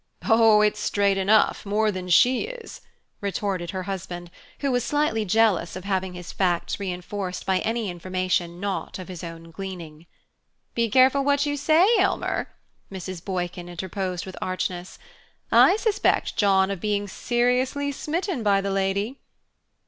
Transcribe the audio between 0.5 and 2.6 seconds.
it's straight enough more than she